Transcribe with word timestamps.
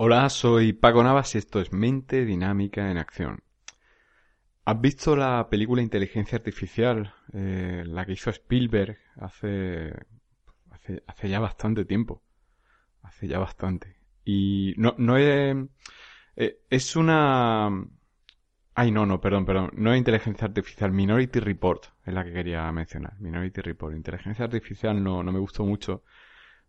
Hola, 0.00 0.28
soy 0.30 0.74
Paco 0.74 1.02
Navas 1.02 1.34
y 1.34 1.38
esto 1.38 1.60
es 1.60 1.72
Mente 1.72 2.24
Dinámica 2.24 2.88
en 2.88 2.98
Acción. 2.98 3.42
¿Has 4.64 4.80
visto 4.80 5.16
la 5.16 5.48
película 5.50 5.82
Inteligencia 5.82 6.38
Artificial, 6.38 7.12
eh, 7.32 7.82
la 7.84 8.06
que 8.06 8.12
hizo 8.12 8.30
Spielberg 8.30 8.96
hace, 9.16 9.92
hace, 11.04 11.28
ya 11.28 11.40
bastante 11.40 11.84
tiempo? 11.84 12.22
Hace 13.02 13.26
ya 13.26 13.40
bastante. 13.40 13.96
Y 14.24 14.72
no, 14.76 14.94
no 14.98 15.16
es... 15.16 15.56
Eh, 16.36 16.60
es 16.70 16.94
una... 16.94 17.68
Ay, 18.76 18.92
no, 18.92 19.04
no, 19.04 19.20
perdón, 19.20 19.46
perdón. 19.46 19.72
No 19.72 19.92
es 19.92 19.98
inteligencia 19.98 20.46
artificial, 20.46 20.92
Minority 20.92 21.40
Report 21.40 21.86
es 22.06 22.14
la 22.14 22.24
que 22.24 22.32
quería 22.32 22.70
mencionar. 22.70 23.18
Minority 23.18 23.62
Report. 23.62 23.96
Inteligencia 23.96 24.44
artificial 24.44 25.02
no, 25.02 25.24
no 25.24 25.32
me 25.32 25.40
gustó 25.40 25.64
mucho 25.64 26.04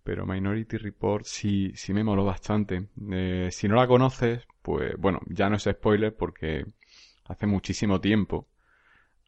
pero 0.03 0.25
Minority 0.25 0.77
Report 0.77 1.25
sí, 1.25 1.71
sí 1.75 1.93
me 1.93 2.03
moló 2.03 2.25
bastante. 2.25 2.87
Eh, 3.11 3.49
si 3.51 3.67
no 3.67 3.75
la 3.75 3.87
conoces, 3.87 4.47
pues 4.61 4.93
bueno, 4.97 5.19
ya 5.27 5.49
no 5.49 5.55
es 5.57 5.63
spoiler 5.63 6.15
porque 6.15 6.65
hace 7.25 7.45
muchísimo 7.45 8.01
tiempo. 8.01 8.47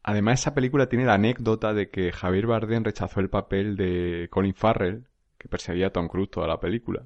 Además, 0.03 0.41
esa 0.41 0.55
película 0.55 0.87
tiene 0.87 1.05
la 1.05 1.15
anécdota 1.15 1.73
de 1.73 1.89
que 1.89 2.11
Javier 2.11 2.47
Bardem 2.47 2.83
rechazó 2.83 3.19
el 3.19 3.29
papel 3.29 3.75
de 3.75 4.27
Colin 4.31 4.55
Farrell, 4.55 5.05
que 5.37 5.47
perseguía 5.47 5.87
a 5.87 5.89
Tom 5.91 6.07
Cruise 6.07 6.31
toda 6.31 6.47
la 6.47 6.59
película. 6.59 7.05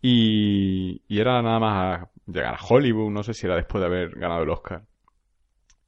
Y, 0.00 1.02
y 1.08 1.20
era 1.20 1.42
nada 1.42 1.58
más 1.58 2.08
llegar 2.26 2.54
a 2.54 2.64
Hollywood, 2.64 3.10
no 3.10 3.22
sé 3.22 3.34
si 3.34 3.46
era 3.46 3.56
después 3.56 3.80
de 3.80 3.86
haber 3.86 4.18
ganado 4.18 4.42
el 4.42 4.50
Oscar. 4.50 4.84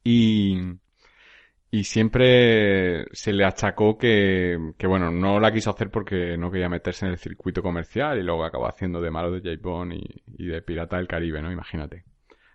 Y, 0.03 0.57
y 1.73 1.85
siempre 1.85 3.05
se 3.13 3.31
le 3.31 3.45
achacó 3.45 3.97
que, 3.97 4.73
que, 4.77 4.87
bueno, 4.87 5.09
no 5.09 5.39
la 5.39 5.53
quiso 5.53 5.69
hacer 5.69 5.89
porque 5.89 6.37
no 6.37 6.51
quería 6.51 6.67
meterse 6.67 7.05
en 7.05 7.13
el 7.13 7.17
circuito 7.17 7.63
comercial 7.63 8.19
y 8.19 8.23
luego 8.23 8.43
acabó 8.43 8.67
haciendo 8.67 8.99
de 8.99 9.09
malo 9.09 9.31
de 9.31 9.39
James 9.39 9.61
Bond 9.61 9.93
y, 9.93 10.47
de 10.47 10.61
Pirata 10.61 10.97
del 10.97 11.07
Caribe, 11.07 11.41
¿no? 11.41 11.49
Imagínate. 11.49 12.03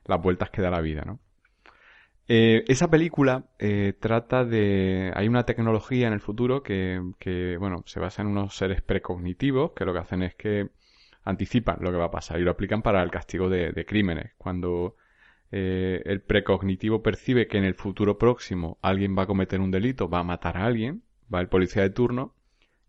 Las 0.04 0.20
vueltas 0.20 0.50
que 0.50 0.60
da 0.60 0.70
la 0.70 0.82
vida, 0.82 1.02
¿no? 1.06 1.18
Eh, 2.28 2.64
esa 2.68 2.90
película 2.90 3.46
eh, 3.58 3.94
trata 3.98 4.44
de... 4.44 5.10
Hay 5.14 5.28
una 5.28 5.46
tecnología 5.46 6.08
en 6.08 6.12
el 6.12 6.20
futuro 6.20 6.62
que, 6.62 7.00
que, 7.18 7.56
bueno, 7.56 7.84
se 7.86 8.00
basa 8.00 8.20
en 8.20 8.28
unos 8.28 8.54
seres 8.54 8.82
precognitivos 8.82 9.72
que 9.72 9.86
lo 9.86 9.94
que 9.94 10.00
hacen 10.00 10.24
es 10.24 10.34
que 10.34 10.68
anticipan 11.24 11.78
lo 11.80 11.90
que 11.90 11.96
va 11.96 12.06
a 12.06 12.10
pasar 12.10 12.38
y 12.38 12.42
lo 12.42 12.50
aplican 12.50 12.82
para 12.82 13.02
el 13.02 13.10
castigo 13.10 13.48
de, 13.48 13.72
de 13.72 13.86
crímenes. 13.86 14.34
Cuando 14.36 14.96
eh, 15.58 16.02
el 16.04 16.20
precognitivo 16.20 17.02
percibe 17.02 17.46
que 17.46 17.56
en 17.56 17.64
el 17.64 17.74
futuro 17.74 18.18
próximo 18.18 18.78
alguien 18.82 19.16
va 19.16 19.22
a 19.22 19.26
cometer 19.26 19.58
un 19.58 19.70
delito, 19.70 20.06
va 20.06 20.18
a 20.18 20.22
matar 20.22 20.58
a 20.58 20.66
alguien, 20.66 21.02
va 21.34 21.40
el 21.40 21.48
policía 21.48 21.82
de 21.82 21.88
turno 21.88 22.34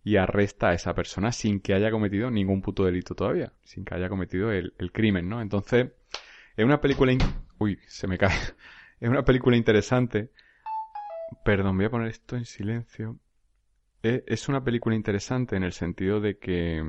y 0.04 0.18
arresta 0.18 0.68
a 0.68 0.74
esa 0.74 0.94
persona 0.94 1.32
sin 1.32 1.62
que 1.62 1.74
haya 1.74 1.90
cometido 1.92 2.30
ningún 2.30 2.62
puto 2.62 2.84
delito 2.84 3.16
todavía, 3.16 3.54
sin 3.64 3.86
que 3.86 3.96
haya 3.96 4.10
cometido 4.10 4.52
el, 4.52 4.74
crimen, 4.92 5.30
¿no? 5.30 5.42
Entonces, 5.42 5.94
es 6.58 6.66
una 6.66 6.82
película... 6.82 7.14
Uy, 7.58 7.80
se 7.88 8.06
me 8.06 8.18
cae. 8.18 8.36
es 9.00 9.10
una 9.10 9.24
película 9.24 9.56
interesante. 9.56 10.32
Perdón, 11.46 11.78
voy 11.78 11.86
a 11.86 11.90
poner 11.90 12.10
esto 12.10 12.36
en 12.36 12.44
silencio. 12.44 13.18
es 14.04 14.50
una 14.50 14.62
película 14.62 14.94
interesante 14.94 15.56
en 15.56 15.64
el 15.64 15.72
sentido 15.72 16.20
de 16.20 16.38
que 16.38 16.84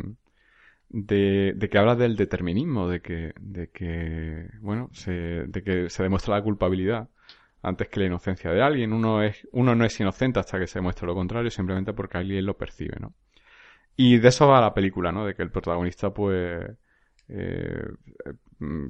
de, 0.91 1.69
que 1.71 1.78
habla 1.78 1.94
del 1.94 2.16
determinismo, 2.16 2.88
de 2.88 3.00
que, 3.00 3.32
de 3.41 3.69
que, 3.71 4.49
bueno, 4.60 4.88
se, 4.93 5.12
de 5.12 5.62
que 5.62 5.91
se 5.91 6.03
demuestra 6.03 6.37
la 6.37 6.43
culpabilidad 6.43 7.09
antes 7.62 7.88
que 7.88 8.00
la 8.00 8.06
inocencia 8.06 8.50
de 8.53 8.62
alguien. 8.62 8.93
Uno 8.93 9.22
es, 9.22 9.47
uno 9.53 9.75
no 9.75 9.84
es 9.84 10.00
inocente 10.00 10.41
hasta 10.41 10.59
que 10.59 10.66
se 10.66 10.78
demuestra 10.78 11.06
lo 11.06 11.15
contrario, 11.15 11.50
simplemente 11.50 11.93
porque 11.93 12.19
alguien 12.19 12.47
lo 12.47 12.56
percibe, 12.56 12.97
¿no? 13.00 13.15
Y 13.97 14.19
de 14.19 14.28
eso 14.28 14.47
va 14.48 14.60
la 14.60 14.75
película, 14.75 15.12
¿no? 15.12 15.27
De 15.27 15.34
que 15.34 15.43
el 15.43 15.50
protagonista, 15.50 16.12
pues, 16.15 16.71
eh, 17.28 17.84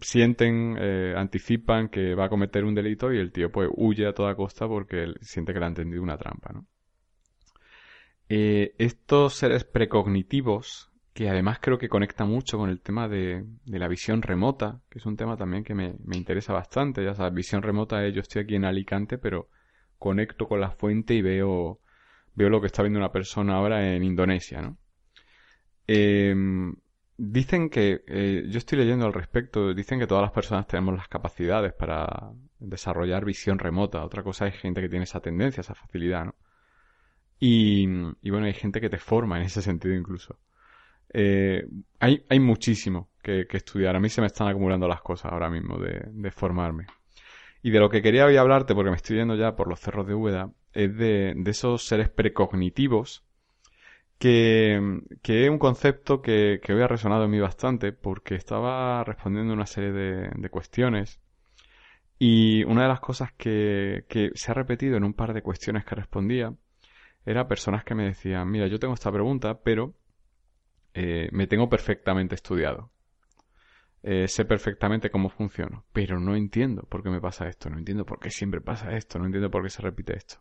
sienten, 0.03 0.77
eh, 0.79 1.15
anticipan 1.17 1.89
que 1.89 2.15
va 2.15 2.27
a 2.27 2.29
cometer 2.29 2.65
un 2.65 2.75
delito 2.75 3.13
y 3.13 3.19
el 3.19 3.33
tío, 3.33 3.51
pues, 3.51 3.71
huye 3.75 4.07
a 4.07 4.15
toda 4.15 4.35
costa 4.37 4.69
porque 4.69 5.15
siente 5.21 5.53
que 5.53 5.59
le 5.61 5.65
ha 5.65 5.69
entendido 5.69 6.03
una 6.03 6.17
trampa, 6.19 6.53
¿no? 6.53 6.67
Eh, 8.29 8.75
estos 8.79 9.35
seres 9.35 9.65
precognitivos 9.65 10.93
que 11.19 11.29
además 11.29 11.59
creo 11.61 11.79
que 11.79 11.89
conecta 11.89 12.25
mucho 12.25 12.59
con 12.59 12.71
el 12.71 12.81
tema 12.81 13.09
de, 13.09 13.45
la 13.67 13.89
visión 13.89 14.23
remota, 14.23 14.81
que 14.89 15.01
es 15.01 15.07
un 15.07 15.17
tema 15.17 15.37
también 15.37 15.65
que 15.65 15.75
me, 15.75 15.97
interesa 16.13 16.53
bastante. 16.53 17.03
Ya 17.05 17.13
sabes, 17.13 17.35
visión 17.35 17.61
remota 17.61 18.07
es 18.07 18.15
yo 18.15 18.21
estoy 18.21 18.43
aquí 18.43 18.55
en 18.55 18.65
Alicante, 18.65 19.19
pero 19.19 19.49
conecto 19.99 20.47
con 20.47 20.61
la 20.61 20.71
fuente 20.71 21.15
y 21.15 21.23
veo, 21.23 21.81
veo 22.37 22.51
lo 22.51 22.61
que 22.61 22.69
está 22.69 22.83
viendo 22.83 23.01
una 23.01 23.11
persona 23.11 23.57
ahora 23.57 23.97
en 23.97 24.05
Indonesia, 24.05 24.63
¿no? 24.63 24.79
Em, 25.89 26.77
dicen 27.17 27.69
que, 27.69 28.05
eh, 28.07 28.45
yo 28.49 28.59
estoy 28.59 28.79
leyendo 28.79 29.05
al 29.07 29.13
respecto, 29.13 29.75
dicen 29.75 29.99
que 29.99 30.07
todas 30.07 30.23
las 30.23 30.33
personas 30.33 30.69
tenemos 30.69 30.95
las 30.97 31.09
capacidades 31.09 31.73
para 31.73 32.31
desarrollar 32.61 33.25
visión 33.25 33.59
remota. 33.59 34.05
Otra 34.05 34.23
cosa 34.23 34.47
es 34.47 34.55
gente 34.55 34.81
que 34.81 34.89
tiene 34.89 35.03
esa 35.03 35.21
tendencia, 35.21 35.63
esa 35.63 35.75
facilidad, 35.75 36.27
¿no? 36.27 36.35
Y 37.41 37.87
bueno, 38.31 38.47
hay 38.47 38.55
gente 38.55 38.81
que 38.81 38.91
te 38.91 38.99
forma 38.99 39.39
en 39.39 39.47
ese 39.47 39.63
sentido 39.63 39.97
incluso. 39.97 40.39
Eh, 41.13 41.67
hay, 42.01 42.25
hay 42.29 42.41
muchísimo 42.41 43.09
que, 43.23 43.57
estudiar. 43.57 43.97
A 43.97 44.01
mí 44.01 44.09
se 44.09 44.21
me 44.21 44.27
están 44.27 44.49
acumulando 44.49 44.89
las 44.89 45.03
cosas 45.03 45.33
ahora 45.33 45.51
mismo 45.51 45.79
de, 45.79 46.31
formarme. 46.31 46.87
Y 47.63 47.71
de 47.71 47.81
lo 47.81 47.91
que 47.91 48.03
quería 48.03 48.27
hoy 48.27 48.37
hablarte, 48.37 48.75
porque 48.75 48.91
me 48.91 48.97
estoy 48.97 49.17
yendo 49.17 49.35
ya 49.35 49.57
por 49.57 49.69
los 49.69 49.81
cerros 49.81 50.07
de 50.07 50.15
Úbeda, 50.15 50.51
es 50.73 50.97
de, 50.97 51.35
esos 51.47 51.85
seres 51.85 52.09
precognitivos, 52.09 53.25
que, 54.19 55.01
que 55.23 55.45
es 55.45 55.51
un 55.51 55.59
concepto 55.59 56.23
que, 56.23 56.61
que, 56.63 56.73
hoy 56.73 56.83
ha 56.83 56.89
resonado 56.89 57.25
en 57.25 57.31
mí 57.31 57.41
bastante, 57.41 57.93
porque 57.93 58.35
estaba 58.35 59.05
respondiendo 59.05 59.53
una 59.53 59.67
serie 59.67 59.93
de, 59.93 60.31
de 60.35 60.51
cuestiones. 60.51 61.21
Y 62.21 62.65
una 62.65 62.83
de 62.83 62.89
las 62.89 63.01
cosas 63.01 63.33
que, 63.33 64.05
que 64.09 64.31
se 64.35 64.51
ha 64.51 64.55
repetido 64.55 64.97
en 64.97 65.05
un 65.05 65.15
par 65.15 65.35
de 65.35 65.43
cuestiones 65.43 65.85
que 65.85 65.95
respondía, 65.95 66.53
era 67.25 67.47
personas 67.47 67.85
que 67.85 67.95
me 67.95 68.05
decían, 68.05 68.51
mira, 68.51 68.67
yo 68.69 68.79
tengo 68.79 68.95
esta 68.95 69.13
pregunta, 69.13 69.61
pero 69.63 69.95
eh, 71.01 71.29
me 71.31 71.47
tengo 71.47 71.69
perfectamente 71.69 72.35
estudiado. 72.35 72.91
Eh, 74.03 74.27
sé 74.29 74.45
perfectamente 74.45 75.11
cómo 75.11 75.29
funciono, 75.29 75.85
pero 75.93 76.19
no 76.19 76.35
entiendo 76.35 76.83
por 76.83 77.03
qué 77.03 77.11
me 77.11 77.21
pasa 77.21 77.49
esto, 77.49 77.71
no 77.71 77.79
entiendo 77.79 78.05
por 78.05 78.19
qué 78.21 78.31
siempre 78.31 78.61
pasa 78.61 78.97
esto, 78.97 79.19
no 79.19 79.27
entiendo 79.27 79.51
por 79.51 79.63
qué 79.63 79.71
se 79.71 79.83
repite 79.83 80.17
esto. 80.17 80.37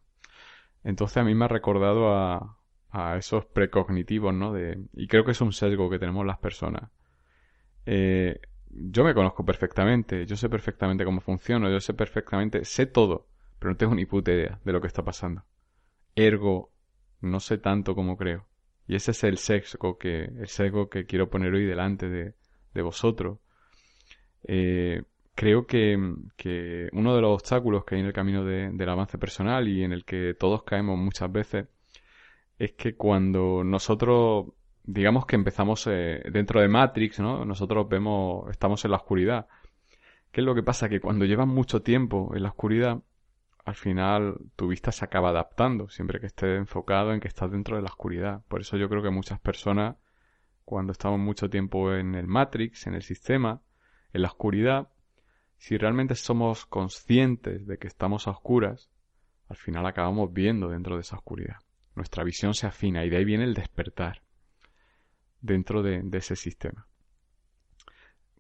Entonces 0.84 1.18
a 1.18 1.24
mí 1.24 1.36
me 1.36 1.46
ha 1.46 1.50
recordado 1.50 2.16
a, 2.16 2.58
a 2.92 3.18
esos 3.18 3.46
precognitivos, 3.46 4.34
¿no? 4.34 4.54
De, 4.54 4.80
y 4.94 5.08
creo 5.08 5.26
que 5.26 5.32
es 5.32 5.42
un 5.42 5.54
sesgo 5.54 5.90
que 5.90 6.00
tenemos 6.00 6.26
las 6.26 6.40
personas. 6.40 6.90
Eh, 7.86 8.40
yo 8.70 9.04
me 9.04 9.14
conozco 9.14 9.46
perfectamente, 9.46 10.26
yo 10.26 10.36
sé 10.38 10.50
perfectamente 10.50 11.06
cómo 11.06 11.22
funciono, 11.22 11.70
yo 11.70 11.80
sé 11.80 11.94
perfectamente, 11.94 12.66
sé 12.66 12.86
todo, 12.88 13.28
pero 13.60 13.72
no 13.72 13.78
tengo 13.78 13.96
ni 13.96 14.06
puta 14.06 14.32
idea 14.32 14.60
de 14.64 14.74
lo 14.74 14.82
que 14.82 14.88
está 14.88 15.04
pasando. 15.04 15.44
Ergo, 16.16 16.72
no 17.22 17.40
sé 17.40 17.58
tanto 17.60 17.96
como 17.96 18.18
creo. 18.18 18.46
Y 18.88 18.96
ese 18.96 19.12
es 19.12 19.24
el 19.24 19.38
sesgo 19.38 19.98
que, 19.98 20.24
el 20.24 20.48
sesgo 20.48 20.90
que 20.90 21.06
quiero 21.06 21.30
poner 21.30 21.54
hoy 21.54 21.66
delante 21.66 22.10
de, 22.10 22.34
de 22.74 22.82
vosotros. 22.82 23.40
Eh, 24.44 25.04
creo 25.36 25.68
que, 25.68 25.98
que, 26.38 26.90
uno 26.94 27.16
de 27.16 27.22
los 27.22 27.34
obstáculos 27.34 27.84
que 27.86 27.96
hay 27.96 28.02
en 28.02 28.08
el 28.08 28.14
camino 28.14 28.46
de, 28.46 28.72
del 28.72 28.90
avance 28.90 29.18
personal 29.18 29.68
y 29.68 29.84
en 29.84 29.92
el 29.92 30.06
que 30.06 30.34
todos 30.34 30.64
caemos 30.64 30.98
muchas 30.98 31.32
veces 31.32 31.68
es 32.58 32.72
que 32.74 32.96
cuando 32.96 33.64
nosotros 33.64 34.48
digamos 34.88 35.26
que 35.26 35.36
empezamos 35.36 35.86
eh, 35.88 36.24
dentro 36.32 36.62
de 36.62 36.70
Matrix, 36.70 37.20
¿no? 37.20 37.46
Nosotros 37.46 37.88
vemos, 37.90 38.50
estamos 38.50 38.84
en 38.86 38.92
la 38.92 38.98
oscuridad. 38.98 39.48
¿Qué 40.32 40.42
es 40.42 40.46
lo 40.46 40.56
que 40.56 40.64
pasa? 40.64 40.90
Que 40.90 41.02
cuando 41.02 41.26
llevas 41.26 41.48
mucho 41.48 41.82
tiempo 41.82 42.32
en 42.34 42.44
la 42.44 42.50
oscuridad, 42.50 43.00
al 43.68 43.76
final 43.76 44.38
tu 44.56 44.70
vista 44.70 44.94
se 44.94 45.04
acaba 45.04 45.32
adaptando, 45.32 45.90
siempre 45.90 46.22
que 46.22 46.28
estés 46.28 46.58
enfocado 46.58 47.12
en 47.12 47.20
que 47.20 47.28
estás 47.28 47.52
dentro 47.52 47.76
de 47.76 47.82
la 47.82 47.90
oscuridad. 47.90 48.42
Por 48.48 48.62
eso 48.62 48.78
yo 48.78 48.88
creo 48.88 49.04
que 49.04 49.10
muchas 49.10 49.42
personas, 49.42 49.98
cuando 50.64 50.94
estamos 50.94 51.20
mucho 51.20 51.50
tiempo 51.50 51.94
en 51.94 52.16
el 52.16 52.28
Matrix, 52.28 52.88
en 52.88 52.94
el 52.94 53.02
sistema, 53.02 53.62
en 54.14 54.22
la 54.22 54.30
oscuridad, 54.30 54.88
si 55.58 55.78
realmente 55.78 56.16
somos 56.16 56.66
conscientes 56.66 57.68
de 57.68 57.78
que 57.78 57.88
estamos 57.88 58.30
a 58.30 58.32
oscuras, 58.32 58.90
al 59.50 59.58
final 59.58 59.86
acabamos 59.86 60.32
viendo 60.32 60.70
dentro 60.70 60.96
de 60.96 61.02
esa 61.02 61.18
oscuridad. 61.18 61.58
Nuestra 61.94 62.24
visión 62.24 62.54
se 62.54 62.68
afina 62.68 63.04
y 63.04 63.10
de 63.10 63.18
ahí 63.18 63.26
viene 63.26 63.44
el 63.44 63.54
despertar 63.54 64.22
dentro 65.42 65.84
de, 65.84 66.08
ese 66.14 66.38
sistema. 66.38 66.88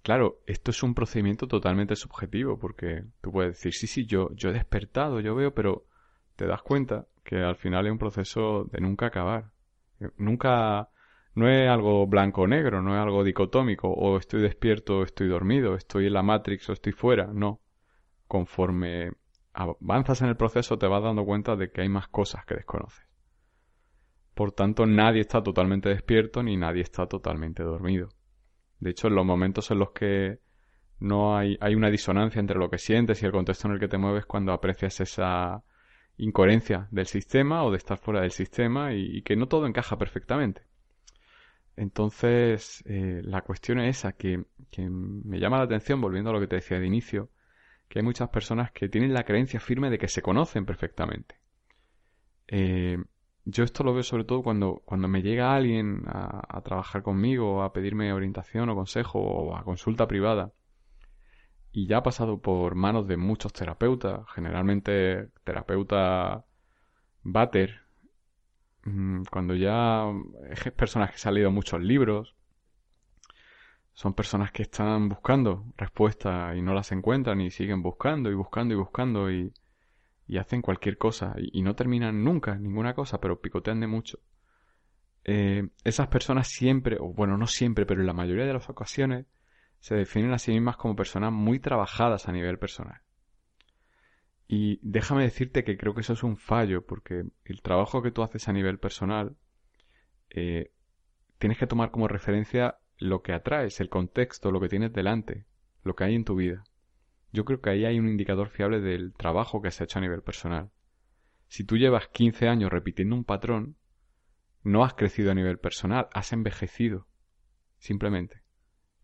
Claro, 0.08 0.40
esto 0.46 0.72
es 0.72 0.84
un 0.84 0.94
procedimiento 0.94 1.50
totalmente 1.50 1.98
subjetivo, 1.98 2.58
porque 2.58 3.04
tú 3.20 3.30
puedes 3.30 3.58
decir, 3.58 3.74
sí, 3.74 3.88
sí, 3.88 4.06
yo, 4.06 4.30
yo 4.36 4.52
he 4.52 4.54
despertado, 4.54 5.20
yo 5.20 5.36
veo, 5.36 5.54
pero 5.54 5.84
te 6.38 6.46
das 6.46 6.62
cuenta 6.62 7.08
que 7.26 7.40
al 7.44 7.58
final 7.58 7.88
es 7.88 7.92
un 7.92 7.98
proceso 7.98 8.70
de 8.72 8.80
nunca 8.80 9.08
acabar. 9.08 9.52
Nunca, 10.16 10.88
no 11.36 11.50
es 11.50 11.70
algo 11.70 12.08
blanco 12.08 12.44
o 12.44 12.48
negro, 12.48 12.82
no 12.82 12.96
es 12.96 13.02
algo 13.02 13.26
dicotómico, 13.26 13.90
o 13.90 14.18
estoy 14.18 14.42
despierto 14.42 15.00
o 15.00 15.04
estoy 15.04 15.28
dormido, 15.28 15.76
estoy 15.76 16.08
en 16.08 16.14
la 16.14 16.24
Matrix 16.24 16.70
o 16.70 16.72
estoy 16.72 16.94
fuera, 16.94 17.28
no. 17.34 17.60
Conforme 18.30 19.12
avanzas 19.52 20.22
en 20.22 20.30
el 20.30 20.38
proceso 20.38 20.78
te 20.78 20.88
vas 20.88 21.04
dando 21.04 21.26
cuenta 21.26 21.58
de 21.58 21.70
que 21.70 21.82
hay 21.82 21.90
más 21.90 22.08
cosas 22.08 22.46
que 22.46 22.56
desconoces. 22.56 23.06
Por 24.34 24.54
tanto, 24.54 24.86
nadie 24.86 25.20
está 25.20 25.44
totalmente 25.44 25.90
despierto 25.90 26.44
ni 26.44 26.56
nadie 26.56 26.84
está 26.84 27.08
totalmente 27.08 27.62
dormido. 27.62 28.08
De 28.80 28.92
hecho, 28.92 29.08
en 29.08 29.16
los 29.16 29.26
momentos 29.26 29.72
en 29.72 29.80
los 29.80 29.92
que 29.92 30.40
no 31.00 31.38
hay, 31.38 31.58
hay 31.62 31.76
una 31.76 31.90
disonancia 31.90 32.40
entre 32.40 32.58
lo 32.58 32.70
que 32.70 32.78
sientes 32.78 33.22
y 33.22 33.26
el 33.26 33.32
contexto 33.32 33.68
en 33.68 33.76
el 33.76 33.80
que 33.80 33.88
te 33.88 33.98
mueves 33.98 34.26
cuando 34.26 34.52
aprecias 34.54 35.00
esa 35.00 35.64
incoherencia 36.18 36.88
del 36.92 37.06
sistema 37.08 37.64
o 37.64 37.72
de 37.72 37.78
estar 37.78 37.98
fuera 37.98 38.22
del 38.22 38.32
sistema 38.32 38.94
y, 38.94 39.22
que 39.22 39.36
no 39.36 39.48
todo 39.48 39.68
encaja 39.68 39.98
perfectamente. 39.98 40.64
Entonces, 41.76 42.84
eh, 42.88 43.22
la 43.24 43.42
cuestión 43.42 43.80
es 43.80 43.98
esa, 43.98 44.14
que, 44.14 44.46
que, 44.72 44.90
me 44.90 45.40
llama 45.40 45.58
la 45.58 45.66
atención, 45.66 46.02
volviendo 46.02 46.32
a 46.32 46.34
lo 46.34 46.40
que 46.40 46.48
te 46.48 46.56
decía 46.56 46.80
de 46.80 46.88
inicio, 46.88 47.30
que 47.88 48.00
hay 48.00 48.04
muchas 48.04 48.30
personas 48.30 48.72
que 48.72 48.90
tienen 48.90 49.14
la 49.14 49.24
creencia 49.24 49.60
firme 49.60 49.92
de 49.92 50.00
que 50.00 50.08
se 50.08 50.24
conocen 50.24 50.66
perfectamente. 50.66 51.36
Eh, 52.48 52.98
yo 53.50 53.64
esto 53.64 53.84
lo 53.84 53.94
veo 53.94 54.04
sobre 54.04 54.26
todo 54.26 54.44
cuando, 54.44 54.82
cuando 54.84 55.08
me 55.08 55.22
llega 55.22 55.56
alguien 55.56 56.04
a, 56.08 56.62
trabajar 56.64 57.02
conmigo, 57.02 57.64
a 57.64 57.72
pedirme 57.72 58.12
orientación 58.12 58.70
o 58.70 58.76
consejo 58.76 59.20
o 59.20 59.56
a 59.56 59.64
consulta 59.64 60.06
privada 60.06 60.52
y 61.72 61.88
ya 61.88 61.98
ha 61.98 62.04
pasado 62.04 62.42
por 62.42 62.76
manos 62.76 63.08
de 63.08 63.16
muchos 63.16 63.54
terapeutas, 63.54 64.22
generalmente 64.34 65.30
terapeuta 65.46 66.46
bater, 67.24 67.84
mm, 68.84 69.24
cuando 69.32 69.56
ya 69.56 70.06
es 70.50 70.72
personas 70.74 71.12
que 71.12 71.18
se 71.18 71.30
han 71.30 71.36
leído 71.36 71.52
muchos 71.52 71.80
libros, 71.82 72.36
son 73.94 74.14
personas 74.14 74.52
que 74.52 74.64
están 74.64 75.08
buscando 75.08 75.66
respuestas 75.78 76.58
y 76.58 76.62
no 76.62 76.74
las 76.74 76.92
encuentran 76.92 77.40
y 77.42 77.50
siguen 77.52 77.82
buscando 77.82 78.30
y 78.30 78.36
buscando 78.36 78.74
y 78.74 78.78
buscando 78.78 79.32
y, 79.32 79.54
y 80.28 80.38
hacen 80.38 80.62
cualquier 80.62 80.98
cosa 80.98 81.36
y, 81.38 81.62
no 81.62 81.76
terminan 81.76 82.24
nunca 82.24 82.56
ninguna 82.56 82.94
cosa, 82.94 83.20
pero 83.20 83.40
picotean 83.40 83.80
de 83.80 83.88
mucho. 83.88 84.20
Eh, 85.24 85.70
esas 85.84 86.08
personas 86.08 86.48
siempre, 86.48 86.98
o 87.00 87.14
bueno, 87.14 87.38
no 87.38 87.48
siempre, 87.48 87.86
pero 87.86 88.02
en 88.02 88.08
la 88.08 88.14
mayoría 88.14 88.46
de 88.46 88.54
las 88.54 88.70
ocasiones, 88.70 89.26
se 89.80 89.96
definen 89.96 90.34
a 90.34 90.40
sí 90.40 90.52
mismas 90.52 90.78
como 90.78 90.96
personas 90.96 91.32
muy 91.32 91.60
trabajadas 91.60 92.28
a 92.28 92.32
nivel 92.32 92.60
personal. 92.60 93.02
Y 94.48 94.80
déjame 94.82 95.24
decirte 95.24 95.64
que 95.64 95.78
creo 95.78 95.94
que 95.94 96.02
eso 96.02 96.14
es 96.14 96.24
un 96.24 96.38
fallo, 96.38 96.86
porque 96.86 97.26
el 97.46 97.62
trabajo 97.62 98.02
que 98.02 98.12
tú 98.12 98.24
haces 98.24 98.48
a 98.48 98.54
nivel 98.54 98.80
personal, 98.80 99.36
eh, 100.30 100.72
tienes 101.38 101.58
que 101.58 101.68
tomar 101.68 101.92
como 101.92 102.08
referencia 102.08 102.78
lo 102.98 103.22
que 103.22 103.34
atraes, 103.34 103.80
el 103.80 103.90
contexto, 103.90 104.52
lo 104.52 104.60
que 104.60 104.70
tienes 104.70 104.94
delante, 104.94 105.46
lo 105.84 105.96
que 105.96 106.06
hay 106.06 106.16
en 106.16 106.26
tu 106.26 106.36
vida. 106.36 106.64
Yo 107.32 107.46
creo 107.46 107.62
que 107.62 107.70
ahí 107.70 107.86
hay 107.86 108.00
un 108.00 108.08
indicador 108.08 108.50
fiable 108.50 108.80
del 108.80 109.14
trabajo 109.14 109.62
que 109.62 109.72
se 109.72 109.84
ha 109.84 109.86
hecho 109.86 110.00
a 110.00 110.02
nivel 110.02 110.22
personal. 110.22 110.72
Si 111.48 111.64
tú 111.64 111.78
llevas 111.78 112.08
15 112.08 112.48
años 112.48 112.72
repitiendo 112.72 113.16
un 113.16 113.24
patrón, 113.24 113.78
no 114.64 114.84
has 114.84 114.94
crecido 114.94 115.32
a 115.32 115.36
nivel 115.36 115.60
personal, 115.60 116.08
has 116.14 116.34
envejecido. 116.34 117.08
Simplemente. 117.80 118.44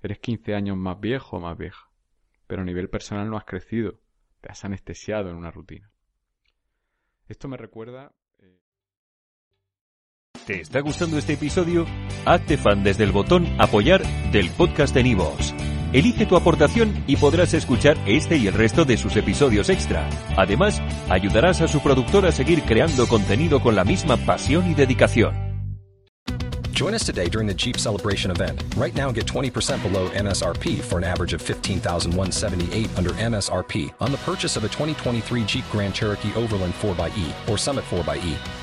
Eres 0.01 0.19
15 0.19 0.55
años 0.55 0.77
más 0.77 0.99
viejo 0.99 1.37
o 1.37 1.39
más 1.39 1.57
vieja. 1.57 1.89
Pero 2.47 2.61
a 2.61 2.65
nivel 2.65 2.89
personal 2.89 3.29
no 3.29 3.37
has 3.37 3.45
crecido. 3.45 3.99
Te 4.41 4.51
has 4.51 4.65
anestesiado 4.65 5.29
en 5.29 5.37
una 5.37 5.51
rutina. 5.51 5.89
Esto 7.27 7.47
me 7.47 7.55
recuerda... 7.55 8.11
Eh, 8.39 8.59
¿Te 10.45 10.59
está 10.59 10.81
gustando 10.81 11.17
este 11.17 11.33
episodio? 11.33 11.85
Hazte 12.25 12.57
fan 12.57 12.83
desde 12.83 13.05
el 13.05 13.13
botón 13.13 13.47
apoyar 13.59 14.03
del 14.31 14.49
podcast 14.49 14.93
de 14.93 15.03
Nivos. 15.03 15.53
Elige 15.93 16.25
tu 16.25 16.35
aportación 16.35 17.03
y 17.05 17.17
podrás 17.17 17.53
escuchar 17.53 17.97
este 18.07 18.35
y 18.35 18.47
el 18.47 18.55
resto 18.55 18.83
de 18.83 18.97
sus 18.97 19.15
episodios 19.15 19.69
extra. 19.69 20.09
Además, 20.35 20.81
ayudarás 21.07 21.61
a 21.61 21.67
su 21.67 21.81
productor 21.81 22.25
a 22.25 22.31
seguir 22.31 22.63
creando 22.63 23.07
contenido 23.07 23.61
con 23.61 23.75
la 23.75 23.83
misma 23.83 24.17
pasión 24.17 24.69
y 24.69 24.73
dedicación. 24.73 25.53
Join 26.73 26.95
us 26.95 27.05
today 27.05 27.29
during 27.29 27.47
the 27.47 27.53
Jeep 27.53 27.77
Celebration 27.77 28.31
event. 28.31 28.63
Right 28.75 28.95
now, 28.95 29.11
get 29.11 29.27
20% 29.27 29.83
below 29.83 30.09
MSRP 30.09 30.81
for 30.81 30.97
an 30.97 31.03
average 31.03 31.33
of 31.33 31.41
15178 31.43 32.89
under 32.97 33.11
MSRP 33.11 33.93
on 33.99 34.11
the 34.11 34.17
purchase 34.25 34.57
of 34.57 34.63
a 34.63 34.69
2023 34.69 35.45
Jeep 35.45 35.63
Grand 35.71 35.93
Cherokee 35.93 36.33
Overland 36.35 36.73
4xE 36.81 37.47
or 37.47 37.59
Summit 37.59 37.85
4xE. 37.91 38.62